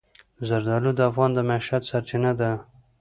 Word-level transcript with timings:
زردالو 0.47 0.91
د 0.95 0.99
افغانانو 1.09 1.45
د 1.45 1.47
معیشت 1.49 1.81
سرچینه 1.89 2.31
ده. 2.39 2.51